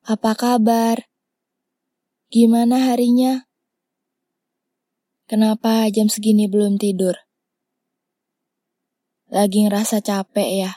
Apa 0.00 0.32
kabar? 0.32 1.12
Gimana 2.32 2.88
harinya? 2.88 3.44
Kenapa 5.28 5.84
jam 5.92 6.08
segini 6.08 6.48
belum 6.48 6.80
tidur? 6.80 7.20
Lagi 9.28 9.68
ngerasa 9.68 10.00
capek 10.00 10.48
ya? 10.56 10.72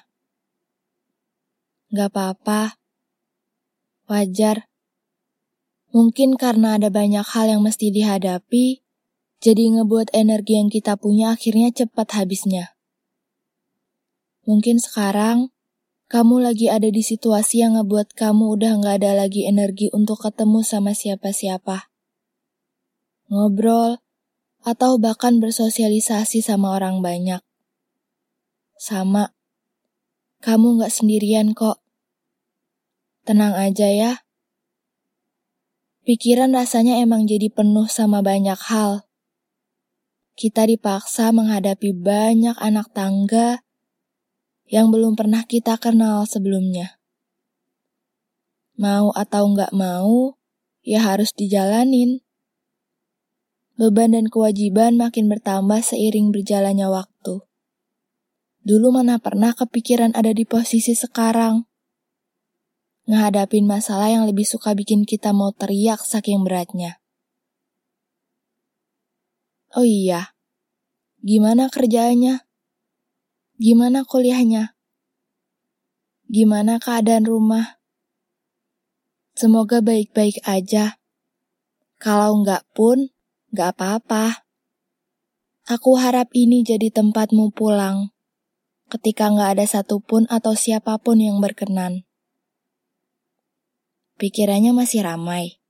Gak 1.96 2.12
apa-apa. 2.12 2.76
Wajar. 4.12 4.68
Mungkin 5.96 6.36
karena 6.36 6.76
ada 6.76 6.92
banyak 6.92 7.24
hal 7.24 7.48
yang 7.48 7.64
mesti 7.64 7.96
dihadapi, 7.96 8.84
jadi 9.40 9.64
ngebuat 9.80 10.12
energi 10.12 10.60
yang 10.60 10.68
kita 10.68 11.00
punya 11.00 11.32
akhirnya 11.32 11.72
cepat 11.72 12.12
habisnya. 12.12 12.76
Mungkin 14.44 14.84
sekarang 14.84 15.56
kamu 16.14 16.46
lagi 16.46 16.70
ada 16.70 16.94
di 16.94 17.02
situasi 17.02 17.66
yang 17.66 17.74
ngebuat 17.74 18.14
kamu 18.14 18.54
udah 18.54 18.86
gak 18.86 19.02
ada 19.02 19.26
lagi 19.26 19.50
energi 19.50 19.90
untuk 19.90 20.22
ketemu 20.22 20.62
sama 20.62 20.94
siapa-siapa. 20.94 21.90
Ngobrol, 23.34 23.98
atau 24.62 25.02
bahkan 25.02 25.42
bersosialisasi 25.42 26.46
sama 26.46 26.78
orang 26.78 27.02
banyak. 27.02 27.42
Sama, 28.78 29.34
kamu 30.46 30.86
gak 30.86 30.94
sendirian 30.94 31.58
kok. 31.58 31.82
Tenang 33.26 33.58
aja 33.58 33.90
ya. 33.90 34.22
Pikiran 36.06 36.54
rasanya 36.54 37.02
emang 37.02 37.26
jadi 37.26 37.50
penuh 37.50 37.90
sama 37.90 38.22
banyak 38.22 38.62
hal. 38.70 39.10
Kita 40.38 40.70
dipaksa 40.70 41.34
menghadapi 41.34 41.90
banyak 41.90 42.54
anak 42.62 42.94
tangga 42.94 43.66
yang 44.68 44.90
belum 44.90 45.14
pernah 45.20 45.44
kita 45.44 45.76
kenal 45.78 46.24
sebelumnya. 46.28 47.00
Mau 48.74 49.14
atau 49.14 49.54
nggak 49.54 49.70
mau, 49.76 50.40
ya 50.82 51.04
harus 51.06 51.30
dijalanin. 51.36 52.26
Beban 53.78 54.14
dan 54.14 54.30
kewajiban 54.30 54.98
makin 54.98 55.30
bertambah 55.30 55.82
seiring 55.82 56.30
berjalannya 56.30 56.90
waktu. 56.90 57.46
Dulu 58.64 58.96
mana 58.96 59.20
pernah 59.20 59.52
kepikiran 59.52 60.16
ada 60.16 60.32
di 60.32 60.48
posisi 60.48 60.96
sekarang. 60.96 61.68
Ngehadapin 63.04 63.68
masalah 63.68 64.08
yang 64.08 64.24
lebih 64.24 64.48
suka 64.48 64.72
bikin 64.72 65.04
kita 65.04 65.36
mau 65.36 65.52
teriak 65.52 66.00
saking 66.00 66.48
beratnya. 66.48 67.04
Oh 69.76 69.84
iya, 69.84 70.38
gimana 71.20 71.68
kerjaannya? 71.68 72.46
Gimana 73.62 74.02
kuliahnya? 74.02 74.74
Gimana 76.26 76.82
keadaan 76.82 77.30
rumah? 77.30 77.78
Semoga 79.38 79.78
baik-baik 79.78 80.42
aja. 80.42 80.98
Kalau 82.02 82.42
enggak 82.42 82.66
pun, 82.74 83.14
enggak 83.54 83.78
apa-apa. 83.78 84.42
Aku 85.70 86.02
harap 86.02 86.34
ini 86.34 86.66
jadi 86.66 86.90
tempatmu 86.90 87.54
pulang 87.54 88.10
ketika 88.90 89.30
enggak 89.30 89.62
ada 89.62 89.66
satupun 89.70 90.26
atau 90.34 90.58
siapa 90.58 90.98
pun 90.98 91.22
yang 91.22 91.38
berkenan. 91.38 92.10
Pikirannya 94.18 94.74
masih 94.74 95.06
ramai. 95.06 95.62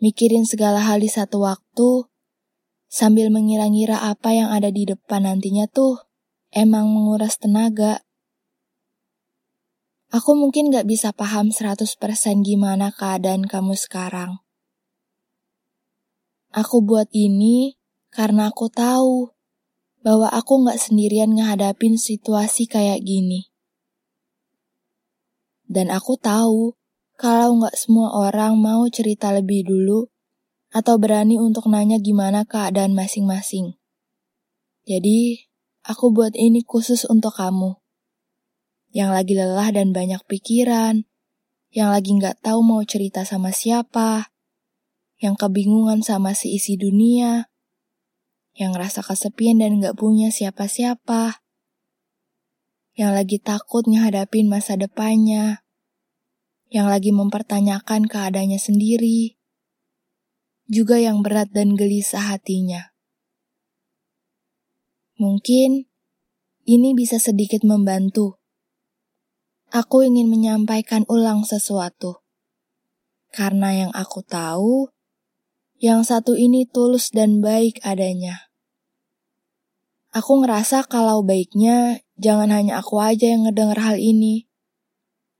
Mikirin 0.00 0.48
segala 0.48 0.80
hal 0.80 1.04
di 1.04 1.12
satu 1.12 1.44
waktu, 1.44 2.08
sambil 2.88 3.28
mengira-ngira 3.28 4.00
apa 4.00 4.32
yang 4.32 4.48
ada 4.48 4.72
di 4.72 4.88
depan 4.88 5.28
nantinya 5.28 5.68
tuh 5.68 6.08
emang 6.50 6.88
menguras 6.88 7.36
tenaga. 7.36 8.00
Aku 10.08 10.32
mungkin 10.32 10.72
gak 10.72 10.88
bisa 10.88 11.12
paham 11.12 11.52
100% 11.52 11.84
gimana 12.40 12.88
keadaan 12.88 13.44
kamu 13.44 13.76
sekarang. 13.76 14.40
Aku 16.48 16.80
buat 16.80 17.12
ini 17.12 17.76
karena 18.08 18.48
aku 18.48 18.72
tahu 18.72 19.36
bahwa 20.00 20.32
aku 20.32 20.64
gak 20.64 20.80
sendirian 20.80 21.36
ngehadapin 21.36 22.00
situasi 22.00 22.64
kayak 22.64 23.04
gini. 23.04 23.52
Dan 25.68 25.92
aku 25.92 26.16
tahu 26.16 26.72
kalau 27.20 27.60
gak 27.60 27.76
semua 27.76 28.08
orang 28.16 28.56
mau 28.56 28.88
cerita 28.88 29.28
lebih 29.36 29.68
dulu 29.68 30.08
atau 30.68 31.00
berani 31.00 31.40
untuk 31.40 31.68
nanya 31.70 31.96
gimana 31.96 32.44
keadaan 32.44 32.92
masing-masing. 32.92 33.76
Jadi, 34.84 35.48
aku 35.84 36.12
buat 36.12 36.36
ini 36.36 36.64
khusus 36.64 37.08
untuk 37.08 37.36
kamu. 37.36 37.76
Yang 38.92 39.10
lagi 39.12 39.32
lelah 39.36 39.68
dan 39.72 39.92
banyak 39.92 40.20
pikiran, 40.24 41.04
yang 41.68 41.92
lagi 41.92 42.16
nggak 42.16 42.40
tahu 42.40 42.64
mau 42.64 42.80
cerita 42.84 43.24
sama 43.28 43.52
siapa, 43.52 44.32
yang 45.20 45.36
kebingungan 45.36 46.00
sama 46.00 46.32
si 46.32 46.56
isi 46.56 46.80
dunia, 46.80 47.52
yang 48.56 48.74
rasa 48.74 49.04
kesepian 49.04 49.60
dan 49.60 49.78
nggak 49.78 49.94
punya 49.94 50.32
siapa-siapa, 50.32 51.44
yang 52.98 53.14
lagi 53.14 53.38
takut 53.38 53.86
ngehadapin 53.86 54.50
masa 54.50 54.74
depannya, 54.74 55.62
yang 56.66 56.90
lagi 56.90 57.14
mempertanyakan 57.14 58.10
keadaannya 58.10 58.58
sendiri, 58.58 59.37
juga 60.68 61.00
yang 61.00 61.24
berat 61.24 61.48
dan 61.50 61.72
gelisah 61.74 62.36
hatinya. 62.36 62.92
Mungkin 65.16 65.88
ini 66.68 66.92
bisa 66.92 67.16
sedikit 67.16 67.64
membantu. 67.64 68.36
Aku 69.72 70.04
ingin 70.04 70.28
menyampaikan 70.28 71.08
ulang 71.08 71.42
sesuatu. 71.48 72.20
Karena 73.32 73.72
yang 73.88 73.92
aku 73.96 74.20
tahu, 74.24 74.92
yang 75.80 76.04
satu 76.04 76.36
ini 76.36 76.68
tulus 76.68 77.08
dan 77.08 77.40
baik 77.40 77.80
adanya. 77.80 78.48
Aku 80.12 80.40
ngerasa 80.40 80.88
kalau 80.88 81.20
baiknya 81.20 82.00
jangan 82.16 82.52
hanya 82.52 82.80
aku 82.80 83.00
aja 83.00 83.28
yang 83.28 83.44
ngedenger 83.44 83.80
hal 83.80 83.96
ini, 84.00 84.48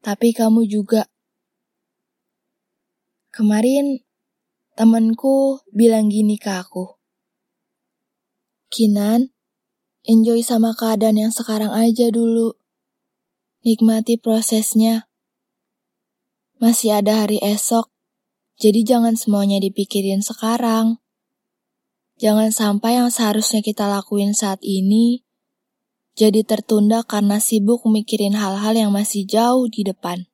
tapi 0.01 0.33
kamu 0.37 0.69
juga. 0.69 1.09
Kemarin 3.33 4.08
Temenku 4.79 5.67
bilang 5.75 6.07
gini 6.07 6.39
ke 6.39 6.55
aku. 6.55 7.03
Kinan, 8.71 9.35
enjoy 10.07 10.39
sama 10.47 10.71
keadaan 10.79 11.19
yang 11.19 11.35
sekarang 11.35 11.75
aja 11.75 12.15
dulu. 12.15 12.55
Nikmati 13.67 14.23
prosesnya. 14.23 15.11
Masih 16.63 16.95
ada 16.95 17.27
hari 17.27 17.43
esok, 17.43 17.91
jadi 18.55 18.87
jangan 18.87 19.19
semuanya 19.19 19.59
dipikirin 19.59 20.23
sekarang. 20.23 21.03
Jangan 22.23 22.55
sampai 22.55 23.03
yang 23.03 23.11
seharusnya 23.11 23.67
kita 23.67 23.91
lakuin 23.91 24.31
saat 24.31 24.63
ini 24.63 25.27
jadi 26.15 26.47
tertunda 26.47 27.03
karena 27.03 27.43
sibuk 27.43 27.83
mikirin 27.83 28.39
hal-hal 28.39 28.79
yang 28.79 28.95
masih 28.95 29.27
jauh 29.27 29.67
di 29.67 29.83
depan. 29.83 30.31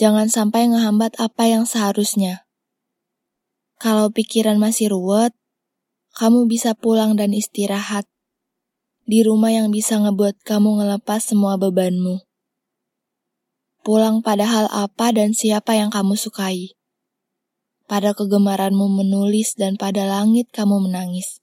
Jangan 0.00 0.32
sampai 0.32 0.72
ngehambat 0.72 1.20
apa 1.20 1.52
yang 1.52 1.68
seharusnya. 1.68 2.41
Kalau 3.82 4.14
pikiran 4.14 4.62
masih 4.62 4.94
ruwet, 4.94 5.34
kamu 6.14 6.46
bisa 6.46 6.70
pulang 6.78 7.18
dan 7.18 7.34
istirahat 7.34 8.06
di 9.10 9.26
rumah 9.26 9.50
yang 9.50 9.74
bisa 9.74 9.98
ngebuat 9.98 10.46
kamu 10.46 10.78
ngelepas 10.78 11.18
semua 11.18 11.58
bebanmu. 11.58 12.22
Pulang 13.82 14.22
pada 14.22 14.46
hal 14.46 14.70
apa 14.70 15.10
dan 15.10 15.34
siapa 15.34 15.74
yang 15.74 15.90
kamu 15.90 16.14
sukai. 16.14 16.78
Pada 17.90 18.14
kegemaranmu 18.14 18.86
menulis 18.86 19.58
dan 19.58 19.74
pada 19.74 20.06
langit 20.06 20.54
kamu 20.54 20.86
menangis. 20.86 21.42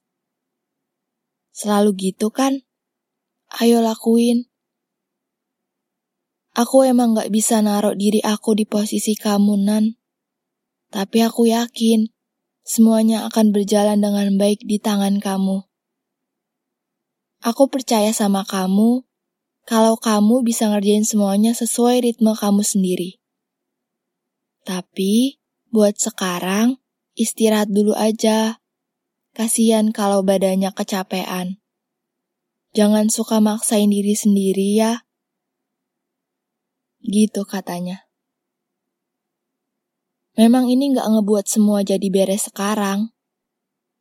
Selalu 1.52 1.92
gitu 2.08 2.32
kan? 2.32 2.64
Ayo 3.52 3.84
lakuin. 3.84 4.48
Aku 6.56 6.88
emang 6.88 7.12
gak 7.12 7.28
bisa 7.28 7.60
naruh 7.60 7.92
diri 7.92 8.24
aku 8.24 8.56
di 8.56 8.64
posisi 8.64 9.12
kamu, 9.12 9.60
Nan. 9.60 10.00
Tapi 10.88 11.20
aku 11.20 11.52
yakin, 11.52 12.08
semuanya 12.70 13.26
akan 13.26 13.50
berjalan 13.50 13.98
dengan 13.98 14.30
baik 14.38 14.62
di 14.62 14.78
tangan 14.78 15.18
kamu. 15.18 15.66
Aku 17.42 17.66
percaya 17.66 18.14
sama 18.14 18.46
kamu 18.46 19.02
kalau 19.66 19.98
kamu 19.98 20.46
bisa 20.46 20.70
ngerjain 20.70 21.02
semuanya 21.02 21.50
sesuai 21.50 22.06
ritme 22.06 22.30
kamu 22.30 22.62
sendiri. 22.62 23.18
Tapi 24.62 25.42
buat 25.74 25.98
sekarang 25.98 26.78
istirahat 27.18 27.74
dulu 27.74 27.90
aja. 27.98 28.62
Kasian 29.34 29.90
kalau 29.90 30.22
badannya 30.22 30.70
kecapean. 30.70 31.58
Jangan 32.70 33.10
suka 33.10 33.42
maksain 33.42 33.90
diri 33.90 34.14
sendiri 34.14 34.78
ya. 34.78 35.06
Gitu 37.02 37.42
katanya. 37.46 38.09
Memang 40.38 40.70
ini 40.70 40.94
nggak 40.94 41.06
ngebuat 41.06 41.46
semua 41.50 41.82
jadi 41.82 42.06
beres 42.10 42.50
sekarang. 42.52 43.10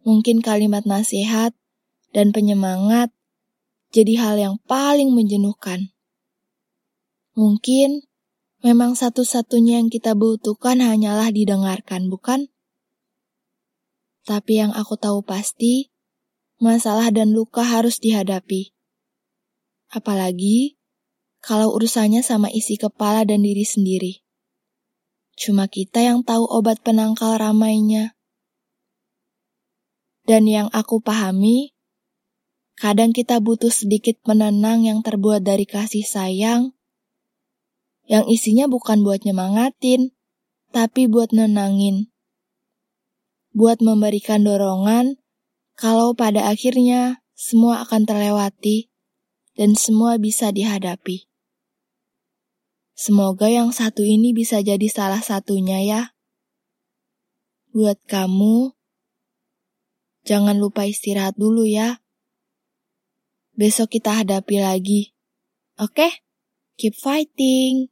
Mungkin 0.06 0.44
kalimat 0.44 0.86
nasihat 0.86 1.54
dan 2.14 2.34
penyemangat 2.34 3.10
jadi 3.90 4.14
hal 4.22 4.36
yang 4.38 4.56
paling 4.68 5.14
menjenuhkan. 5.14 5.94
Mungkin 7.34 8.10
Memang 8.60 8.92
satu-satunya 8.92 9.80
yang 9.80 9.88
kita 9.88 10.20
butuhkan 10.20 10.84
hanyalah 10.84 11.32
didengarkan, 11.32 12.12
bukan? 12.12 12.52
Tapi 14.28 14.60
yang 14.60 14.76
aku 14.76 15.00
tahu 15.00 15.24
pasti, 15.24 15.96
masalah 16.60 17.08
dan 17.08 17.32
luka 17.32 17.64
harus 17.64 18.04
dihadapi. 18.04 18.76
Apalagi 19.96 20.76
kalau 21.40 21.72
urusannya 21.72 22.20
sama 22.20 22.52
isi 22.52 22.76
kepala 22.76 23.24
dan 23.24 23.48
diri 23.48 23.64
sendiri. 23.64 24.28
Cuma 25.40 25.72
kita 25.72 26.04
yang 26.04 26.20
tahu 26.28 26.44
obat 26.44 26.84
penangkal 26.84 27.40
ramainya. 27.40 28.12
Dan 30.28 30.52
yang 30.52 30.68
aku 30.76 31.00
pahami, 31.00 31.72
kadang 32.76 33.16
kita 33.16 33.40
butuh 33.40 33.72
sedikit 33.72 34.20
penenang 34.20 34.84
yang 34.84 35.00
terbuat 35.00 35.40
dari 35.48 35.64
kasih 35.64 36.04
sayang, 36.04 36.76
yang 38.04 38.28
isinya 38.28 38.68
bukan 38.68 39.00
buat 39.00 39.24
nyemangatin, 39.24 40.12
tapi 40.76 41.08
buat 41.08 41.32
nenangin. 41.32 42.12
Buat 43.56 43.80
memberikan 43.80 44.44
dorongan 44.44 45.24
kalau 45.80 46.12
pada 46.20 46.52
akhirnya 46.52 47.24
semua 47.32 47.88
akan 47.88 48.04
terlewati 48.04 48.92
dan 49.56 49.80
semua 49.80 50.20
bisa 50.20 50.52
dihadapi. 50.52 51.29
Semoga 53.00 53.48
yang 53.48 53.72
satu 53.72 54.04
ini 54.04 54.36
bisa 54.36 54.60
jadi 54.60 54.84
salah 54.92 55.24
satunya 55.24 55.80
ya. 55.80 56.02
Buat 57.72 58.04
kamu, 58.04 58.76
jangan 60.28 60.60
lupa 60.60 60.84
istirahat 60.84 61.40
dulu 61.40 61.64
ya. 61.64 62.04
Besok 63.56 63.96
kita 63.96 64.20
hadapi 64.20 64.60
lagi. 64.60 65.16
Oke? 65.80 66.28
Keep 66.76 67.00
fighting. 67.00 67.88